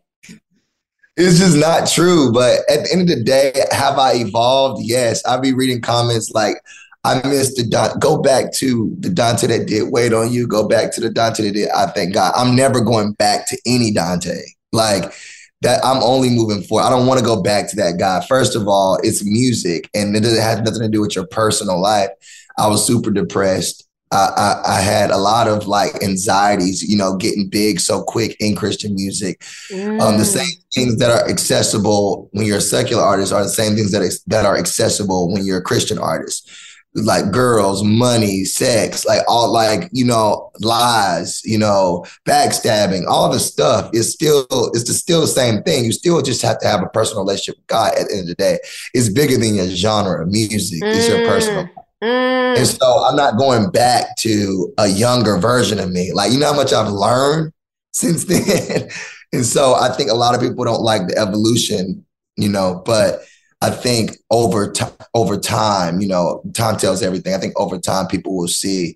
[1.20, 2.32] it's just not true.
[2.32, 4.84] But at the end of the day, have I evolved?
[4.84, 5.22] Yes.
[5.26, 6.56] I'll be reading comments like,
[7.04, 7.98] I missed the Dante.
[8.00, 10.48] Go back to the Dante that did wait on you.
[10.48, 12.34] Go back to the Dante that did I thank God.
[12.36, 14.42] I'm never going back to any Dante.
[14.72, 15.14] Like
[15.62, 16.84] that, I'm only moving forward.
[16.84, 18.26] I don't want to go back to that guy.
[18.28, 22.10] First of all, it's music and it has nothing to do with your personal life.
[22.58, 23.86] I was super depressed.
[24.12, 28.56] I, I, had a lot of like anxieties, you know, getting big so quick in
[28.56, 29.40] Christian music.
[29.72, 30.02] Mm.
[30.02, 30.38] Um, the mm.
[30.38, 34.20] same things that are accessible when you're a secular artist are the same things that
[34.26, 36.50] that are accessible when you're a Christian artist.
[36.96, 43.40] Like girls, money, sex, like all like you know lies, you know backstabbing, all the
[43.40, 45.86] stuff is still it's the, still the same thing.
[45.86, 47.94] You still just have to have a personal relationship with God.
[47.94, 48.58] At the end of the day,
[48.94, 50.82] it's bigger than your genre of music.
[50.82, 50.96] Mm.
[50.96, 51.80] It's your personal mm.
[52.02, 52.58] Mm.
[52.58, 56.14] And so I'm not going back to a younger version of me.
[56.14, 57.52] Like, you know how much I've learned
[57.92, 58.90] since then?
[59.34, 62.06] and so I think a lot of people don't like the evolution,
[62.38, 63.22] you know, but
[63.62, 67.34] I think over time, over time, you know, time tells everything.
[67.34, 68.96] I think over time people will see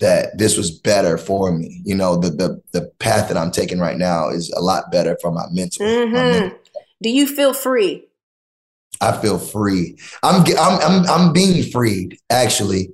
[0.00, 1.80] that this was better for me.
[1.84, 5.16] You know, the the the path that I'm taking right now is a lot better
[5.20, 5.84] for my mental.
[5.84, 6.14] Mm-hmm.
[6.14, 6.58] My mental.
[7.02, 8.06] Do you feel free?
[9.00, 9.98] I feel free.
[10.22, 12.90] I'm I'm I'm I'm being freed actually.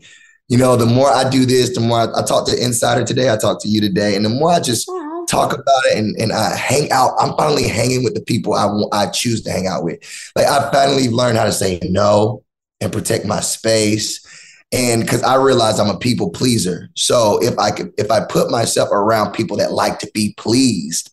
[0.49, 3.33] You know, the more I do this, the more I, I talk to Insider today,
[3.33, 5.09] I talk to you today, and the more I just Aww.
[5.31, 8.68] Talk about it and, and I hang out, I'm finally hanging with the people I
[8.93, 10.01] I choose to hang out with.
[10.35, 12.43] Like I finally learned how to say no
[12.81, 14.26] and protect my space.
[14.72, 16.91] And because I realize I'm a people pleaser.
[16.95, 21.11] So if I could, if I put myself around people that like to be pleased,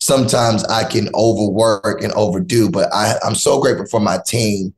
[0.00, 4.74] sometimes I can overwork and overdo, but I, I'm so grateful for my team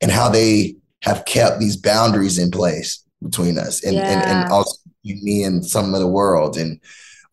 [0.00, 4.10] and how they have kept these boundaries in place between us and, yeah.
[4.10, 6.56] and, and also me and some of the world.
[6.56, 6.80] And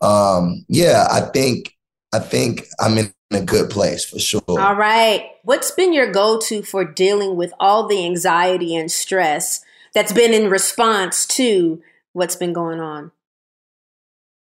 [0.01, 1.75] um, yeah, I think
[2.13, 4.41] I think I'm in a good place for sure.
[4.47, 5.25] All right.
[5.43, 10.49] What's been your go-to for dealing with all the anxiety and stress that's been in
[10.49, 11.81] response to
[12.13, 13.11] what's been going on?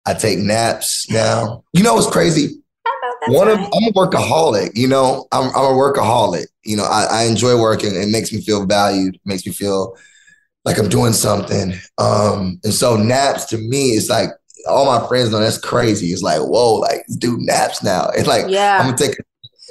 [0.05, 1.63] I take naps now.
[1.73, 2.61] You know what's crazy?
[3.27, 4.71] One of I'm a workaholic.
[4.75, 6.45] You know, I'm, I'm a workaholic.
[6.63, 7.93] You know, I, I enjoy working.
[7.93, 9.19] It makes me feel valued.
[9.25, 9.97] Makes me feel
[10.63, 11.73] like I'm doing something.
[11.97, 14.29] Um, and so naps to me is like
[14.67, 16.07] all my friends know that's crazy.
[16.07, 18.09] It's like whoa, like do naps now.
[18.15, 18.79] It's like yeah.
[18.79, 19.17] I'm gonna take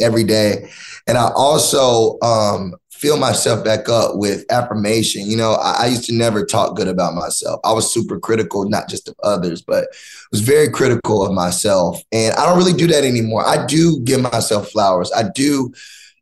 [0.01, 0.70] every day.
[1.07, 5.24] And I also um, fill myself back up with affirmation.
[5.24, 7.61] You know, I, I, used to never talk good about myself.
[7.64, 9.86] I was super critical, not just of others, but
[10.32, 12.03] was very critical of myself.
[12.12, 13.47] And I don't really do that anymore.
[13.47, 15.12] I do give myself flowers.
[15.16, 15.72] I do,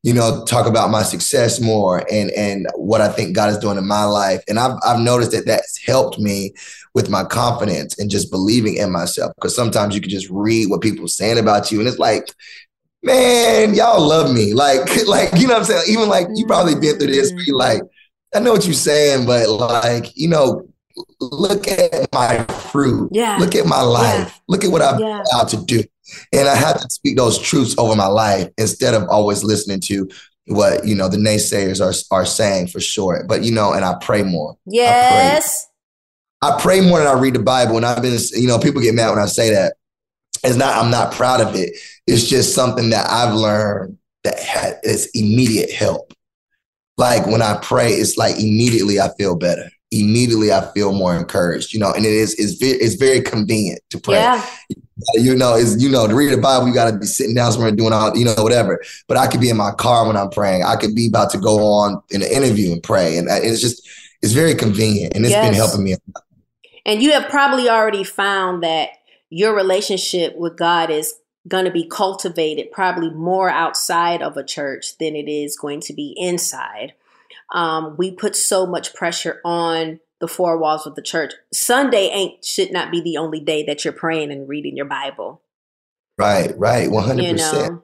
[0.07, 3.77] you know, talk about my success more and and what I think God is doing
[3.77, 4.41] in my life.
[4.47, 6.53] And I've I've noticed that that's helped me
[6.95, 9.33] with my confidence and just believing in myself.
[9.35, 12.33] Because sometimes you can just read what people are saying about you, and it's like,
[13.03, 14.55] man, y'all love me.
[14.55, 15.83] Like, like, you know what I'm saying?
[15.89, 17.83] Even like you probably been through this, be like,
[18.33, 20.69] I know what you're saying, but like, you know,
[21.21, 23.11] look at my fruit.
[23.11, 23.39] Yeah.
[23.39, 24.29] Look at my life.
[24.29, 24.31] Yeah.
[24.47, 25.25] Look at what I'm yeah.
[25.25, 25.83] been out to do.
[26.33, 30.09] And I have to speak those truths over my life instead of always listening to
[30.47, 33.25] what, you know, the naysayers are are saying for sure.
[33.29, 34.57] But you know, and I pray more.
[34.67, 35.67] Yes.
[36.43, 37.77] I pray, I pray more than I read the Bible.
[37.77, 39.75] And I've been, you know, people get mad when I say that.
[40.45, 41.77] It's not, I'm not proud of it.
[42.07, 46.13] It's just something that I've learned that has immediate help.
[46.99, 49.69] like when I pray, it's like immediately I feel better.
[49.91, 53.81] Immediately I feel more encouraged, you know, and it is it's very it's very convenient
[53.91, 54.17] to pray.
[54.17, 54.45] Yeah.
[55.15, 57.71] You know, is you know, to read the Bible, you gotta be sitting down somewhere
[57.71, 58.83] doing all, you know, whatever.
[59.09, 60.63] But I could be in my car when I'm praying.
[60.63, 63.19] I could be about to go on in an interview and pray.
[63.19, 63.87] And it's just
[64.23, 65.47] it's very convenient and it's yes.
[65.47, 65.97] been helping me.
[66.87, 68.91] And you have probably already found that
[69.29, 71.15] your relationship with God is
[71.49, 75.93] going to be cultivated probably more outside of a church than it is going to
[75.93, 76.95] be inside.
[77.53, 81.35] Um, we put so much pressure on the four walls of the church.
[81.53, 85.43] Sunday ain't should not be the only day that you're praying and reading your Bible.
[86.19, 87.81] Right, right, one hundred percent.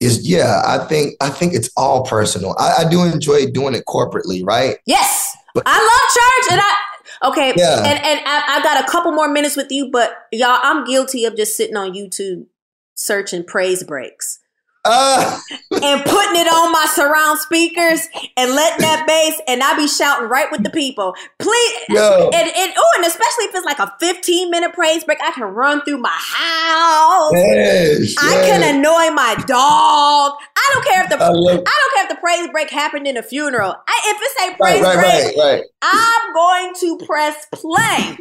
[0.00, 2.54] Is yeah, I think I think it's all personal.
[2.58, 4.76] I, I do enjoy doing it corporately, right?
[4.86, 6.74] Yes, but, I love church, and I
[7.22, 7.52] Okay.
[7.56, 7.78] Yeah.
[7.78, 11.24] And and I, I, got a couple more minutes with you, but y'all, I'm guilty
[11.24, 12.46] of just sitting on YouTube
[12.94, 14.39] searching praise breaks.
[14.84, 15.38] Uh.
[15.70, 20.28] and putting it on my surround speakers and letting that bass and I be shouting
[20.28, 21.14] right with the people.
[21.38, 22.30] Please Yo.
[22.32, 25.44] and, and oh, and especially if it's like a 15 minute praise break, I can
[25.44, 27.32] run through my house.
[27.34, 28.48] Yes, I yes.
[28.48, 30.32] can annoy my dog.
[30.56, 33.06] I don't care if the I, love- I don't care if the praise break happened
[33.06, 33.74] in a funeral.
[33.86, 38.18] I, if it's a praise right, right, break, right, I'm going to press play.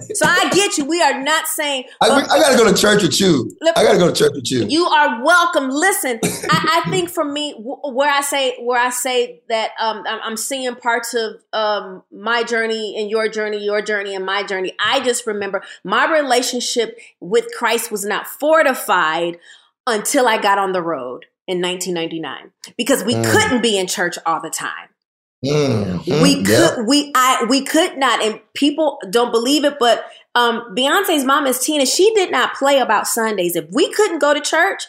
[0.00, 0.84] So I get you.
[0.86, 1.84] We are not saying.
[2.00, 3.56] I, I got to go to church with you.
[3.76, 4.66] I got to go to church with you.
[4.68, 5.70] You are welcome.
[5.70, 10.36] Listen, I, I, think for me, where I say where I say that um, I'm
[10.36, 14.72] seeing parts of um, my journey and your journey, your journey and my journey.
[14.80, 19.38] I just remember my relationship with Christ was not fortified
[19.86, 23.30] until I got on the road in 1999 because we mm.
[23.30, 24.88] couldn't be in church all the time.
[25.44, 26.22] Mm-hmm.
[26.22, 31.24] We could we I we could not, and people don't believe it, but um Beyonce's
[31.24, 31.86] mom is Tina.
[31.86, 33.56] She did not play about Sundays.
[33.56, 34.84] If we couldn't go to church,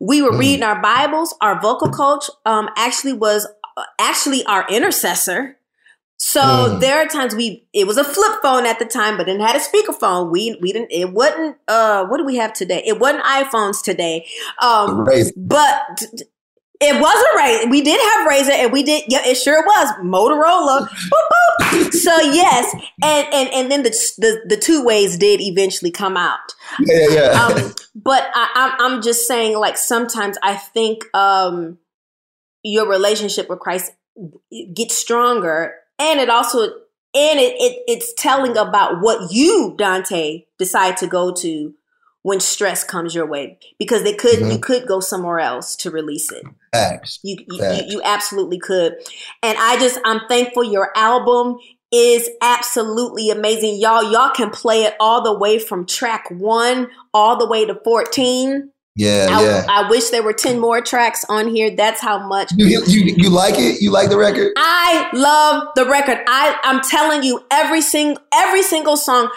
[0.00, 0.38] we were mm.
[0.38, 1.34] reading our Bibles.
[1.40, 3.46] Our vocal coach um actually was
[3.76, 5.56] uh, actually our intercessor.
[6.20, 6.80] So mm.
[6.80, 9.56] there are times we it was a flip phone at the time, but it had
[9.56, 10.32] a speakerphone.
[10.32, 12.82] We we didn't it wasn't uh what do we have today?
[12.84, 14.26] It wasn't iPhones today.
[14.60, 15.06] Um
[15.36, 16.02] but
[16.80, 17.70] it was a Razr.
[17.70, 19.04] We did have Razr, and we did.
[19.08, 20.88] Yeah, it sure was Motorola.
[20.88, 21.92] boop, boop.
[21.92, 22.72] So yes,
[23.02, 26.54] and and and then the the, the two ways did eventually come out.
[26.80, 27.30] Yeah, yeah.
[27.30, 31.78] Um, but I, I'm I'm just saying, like sometimes I think um,
[32.62, 33.92] your relationship with Christ
[34.74, 36.62] gets stronger, and it also
[37.14, 41.74] and it, it it's telling about what you Dante decide to go to
[42.22, 44.52] when stress comes your way because they could mm-hmm.
[44.52, 46.44] you could go somewhere else to release it.
[46.72, 47.20] Facts.
[47.22, 47.82] You you, Facts.
[47.82, 48.94] you you absolutely could.
[49.42, 51.58] And I just I'm thankful your album
[51.92, 53.80] is absolutely amazing.
[53.80, 57.80] Y'all y'all can play it all the way from track 1 all the way to
[57.84, 58.70] 14.
[58.98, 59.66] Yeah, I, yeah.
[59.68, 61.70] I wish there were 10 more tracks on here.
[61.70, 62.50] That's how much.
[62.56, 63.80] You, you, you like it?
[63.80, 64.52] You like the record?
[64.56, 66.18] I love the record.
[66.26, 69.30] I, I'm telling you, every single every single song.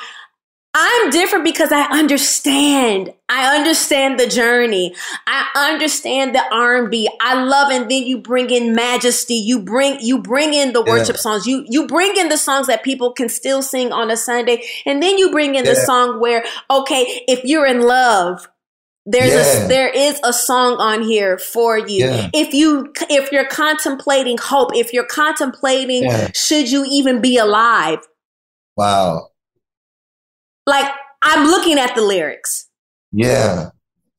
[0.73, 3.13] I'm different because I understand.
[3.27, 4.95] I understand the journey.
[5.27, 7.09] I understand the R&B.
[7.19, 9.33] I love and then you bring in majesty.
[9.33, 11.21] You bring you bring in the worship yeah.
[11.21, 11.45] songs.
[11.45, 14.63] You you bring in the songs that people can still sing on a Sunday.
[14.85, 15.71] And then you bring in yeah.
[15.71, 18.47] the song where okay, if you're in love,
[19.05, 19.65] there's yeah.
[19.65, 22.05] a there is a song on here for you.
[22.05, 22.29] Yeah.
[22.33, 26.31] If you if you're contemplating hope, if you're contemplating yeah.
[26.33, 27.99] should you even be alive?
[28.77, 29.30] Wow.
[30.65, 30.91] Like
[31.21, 32.67] I'm looking at the lyrics.
[33.11, 33.69] Yeah.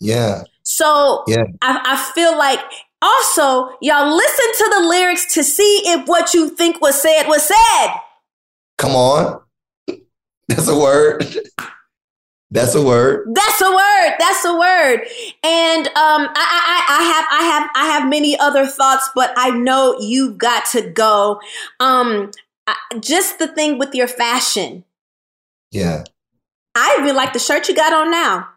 [0.00, 0.44] Yeah.
[0.62, 1.44] So yeah.
[1.60, 2.60] I, I feel like
[3.00, 7.46] also y'all listen to the lyrics to see if what you think was said was
[7.46, 7.94] said.
[8.78, 9.40] Come on.
[10.48, 11.24] That's a word.
[12.50, 13.28] That's a word.
[13.34, 14.14] That's a word.
[14.18, 15.06] That's a word.
[15.42, 19.50] And um, I, I, I have, I have, I have many other thoughts, but I
[19.50, 21.40] know you've got to go.
[21.80, 22.30] Um,
[22.66, 24.84] I, just the thing with your fashion.
[25.70, 26.04] Yeah.
[26.74, 28.48] I even like the shirt you got on now.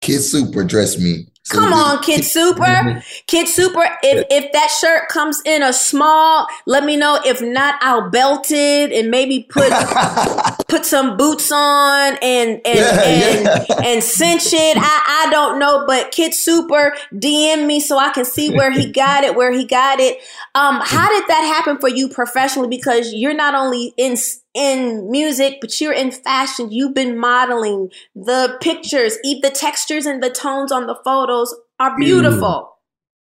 [0.00, 1.26] Kid Super dress me.
[1.44, 2.60] So Come on, Kid Super.
[2.62, 2.98] Mm-hmm.
[3.26, 7.20] Kid Super, if if that shirt comes in a small, let me know.
[7.24, 9.70] If not, I'll belt it and maybe put
[10.70, 13.80] put some boots on and and yeah, and, yeah.
[13.84, 14.76] and cinch it.
[14.78, 18.90] I, I don't know, but Kid Super, DM me so I can see where he
[18.90, 20.18] got it, where he got it.
[20.54, 22.68] Um, how did that happen for you professionally?
[22.68, 24.16] Because you're not only in
[24.54, 26.70] in music, but you're in fashion.
[26.70, 31.96] You've been modeling the pictures, even the textures and the tones on the photos are
[31.96, 32.76] beautiful.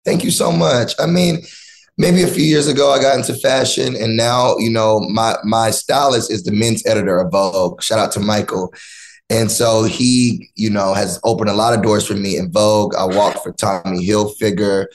[0.05, 0.93] Thank you so much.
[0.99, 1.43] I mean,
[1.97, 5.71] maybe a few years ago I got into fashion and now, you know, my my
[5.71, 7.81] stylist is the men's editor of Vogue.
[7.81, 8.73] Shout out to Michael.
[9.29, 12.93] And so he, you know, has opened a lot of doors for me in Vogue.
[12.95, 14.85] I walked for Tommy Hilfiger.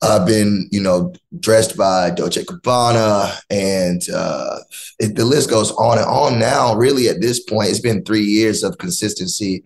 [0.00, 4.58] I've been, you know, dressed by Dolce Gabbana, and uh,
[5.00, 6.38] it, the list goes on and on.
[6.38, 9.64] Now, really, at this point, it's been three years of consistency.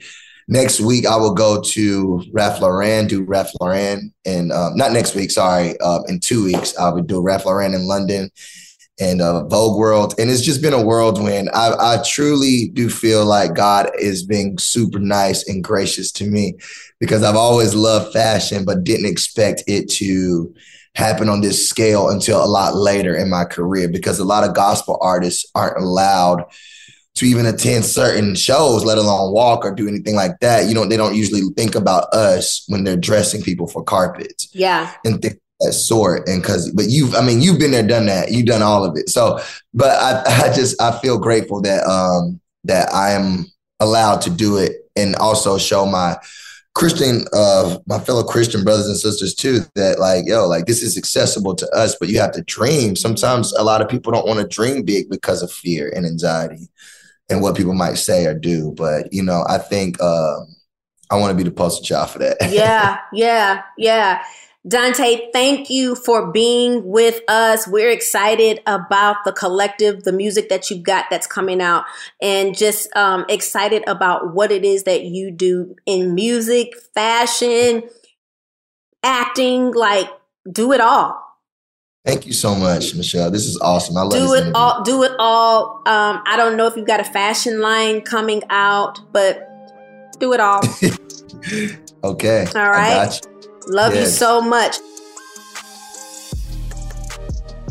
[0.48, 5.14] Next week, I will go to Ralph Lauren, do Ralph Lauren, and um, not next
[5.14, 8.30] week, sorry, uh, in two weeks, I will do Ralph Lauren in London
[9.00, 11.48] and uh, Vogue World, and it's just been a whirlwind.
[11.54, 16.54] I, I truly do feel like God is being super nice and gracious to me
[17.00, 20.54] because I've always loved fashion, but didn't expect it to
[20.94, 24.54] happen on this scale until a lot later in my career because a lot of
[24.54, 26.44] gospel artists aren't allowed
[27.14, 30.68] to even attend certain shows, let alone walk or do anything like that.
[30.68, 34.48] You know, they don't usually think about us when they're dressing people for carpets.
[34.54, 34.92] Yeah.
[35.04, 36.28] And things that sort.
[36.28, 38.30] And cause, but you've, I mean, you've been there, done that.
[38.30, 39.08] You've done all of it.
[39.08, 39.38] So,
[39.72, 43.46] but I, I just, I feel grateful that, um, that I am
[43.80, 46.16] allowed to do it and also show my,
[46.74, 50.96] Christian, uh, my fellow Christian brothers and sisters too, that like, yo, like this is
[50.96, 52.96] accessible to us, but you have to dream.
[52.96, 56.70] Sometimes a lot of people don't want to dream big because of fear and anxiety
[57.28, 58.72] and what people might say or do.
[58.76, 60.40] But you know, I think uh,
[61.10, 62.36] I want to be the poster child for that.
[62.50, 64.22] yeah, yeah, yeah.
[64.66, 67.66] Dante, thank you for being with us.
[67.66, 71.84] We're excited about the collective, the music that you've got that's coming out,
[72.20, 77.82] and just um, excited about what it is that you do in music, fashion,
[79.02, 79.72] acting.
[79.72, 80.08] Like,
[80.50, 81.31] do it all.
[82.04, 83.30] Thank you so much, Michelle.
[83.30, 83.96] This is awesome.
[83.96, 84.52] I love do this it interview.
[84.56, 84.82] all.
[84.82, 85.76] Do it all.
[85.86, 89.48] Um, I don't know if you've got a fashion line coming out, but
[90.18, 90.62] do it all.
[92.04, 92.46] okay.
[92.56, 93.20] All right.
[93.68, 94.18] Love you Yes.
[94.18, 94.76] so much.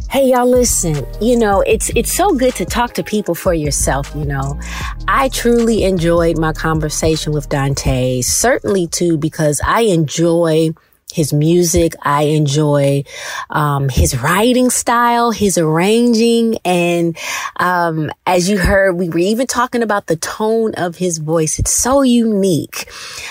[0.09, 4.11] Hey y'all listen, you know, it's it's so good to talk to people for yourself,
[4.13, 4.59] you know.
[5.07, 10.71] I truly enjoyed my conversation with Dante, certainly too because I enjoy
[11.12, 11.93] his music.
[12.01, 13.03] I enjoy
[13.49, 17.18] um, his writing style, his arranging, and
[17.57, 21.59] um, as you heard, we were even talking about the tone of his voice.
[21.59, 22.89] It's so unique.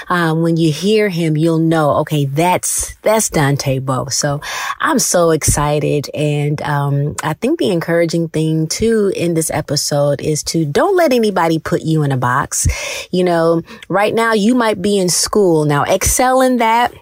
[0.09, 4.09] Um, when you hear him, you'll know, okay, that's that's Dante Bowe.
[4.09, 4.41] So
[4.81, 10.43] I'm so excited, and um, I think the encouraging thing too in this episode is
[10.45, 12.67] to don't let anybody put you in a box.
[13.11, 16.93] You know, right now you might be in school now, excel in that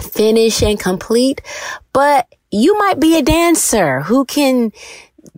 [0.00, 1.40] finish and complete,
[1.92, 4.72] but you might be a dancer who can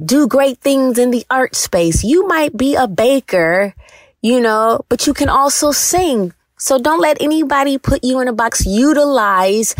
[0.03, 2.03] do great things in the art space.
[2.05, 3.75] You might be a baker,
[4.23, 6.33] you know, but you can also sing.
[6.57, 8.65] So don't let anybody put you in a box.
[8.65, 9.75] Utilize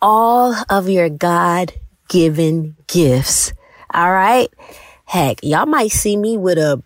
[0.00, 1.72] all of your God
[2.08, 3.52] given gifts.
[3.92, 4.48] All right.
[5.04, 6.82] Heck, y'all might see me with a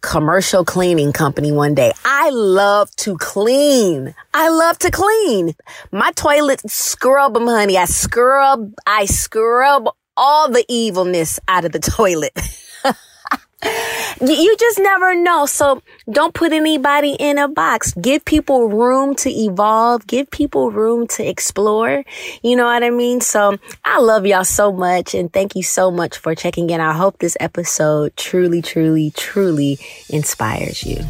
[0.00, 1.92] commercial cleaning company one day.
[2.04, 4.14] I love to clean.
[4.34, 5.54] I love to clean.
[5.92, 7.76] My toilet scrub them, honey.
[7.76, 12.32] I scrub, I scrub all the evilness out of the toilet.
[14.20, 15.46] You- just never know.
[15.46, 17.94] So don't put anybody in a box.
[17.94, 20.06] Give people room to evolve.
[20.06, 22.04] Give people room to explore.
[22.42, 23.20] You know what I mean?
[23.20, 26.80] So I love y'all so much and thank you so much for checking in.
[26.80, 29.78] I hope this episode truly, truly, truly
[30.10, 31.02] inspires you.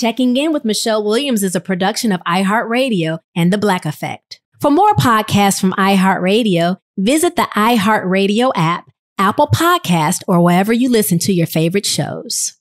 [0.00, 4.40] Checking in with Michelle Williams is a production of iHeartRadio and The Black Effect.
[4.58, 11.18] For more podcasts from iHeartRadio, visit the iHeartRadio app, Apple Podcast, or wherever you listen
[11.18, 12.54] to your favorite shows.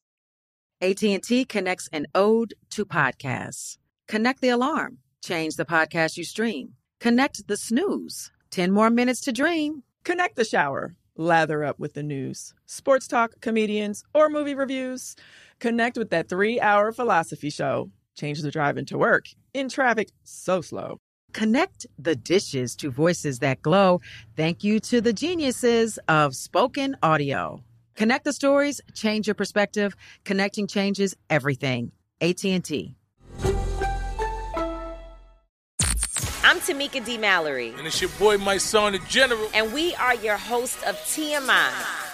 [0.81, 3.77] AT&T connects an ode to podcasts.
[4.09, 4.97] Connect the alarm.
[5.23, 6.73] Change the podcast you stream.
[6.99, 8.33] Connect the snooze.
[8.51, 9.83] 10 more minutes to dream.
[10.03, 10.97] Connect the shower.
[11.19, 15.17] Lather up with the news, sports talk, comedians, or movie reviews.
[15.59, 17.91] Connect with that three hour philosophy show.
[18.15, 20.99] Change the drive into work in traffic so slow.
[21.33, 24.01] Connect the dishes to voices that glow.
[24.35, 27.63] Thank you to the geniuses of spoken audio.
[27.95, 29.95] Connect the stories, change your perspective.
[30.23, 31.91] Connecting changes everything.
[32.21, 32.95] AT&T.
[36.41, 37.17] I'm Tamika D.
[37.17, 37.73] Mallory.
[37.77, 39.49] And it's your boy, Mysonne, the general.
[39.53, 41.98] And we are your host of TMI.